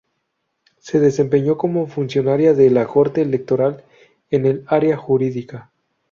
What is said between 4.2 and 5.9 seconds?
en el área jurídica.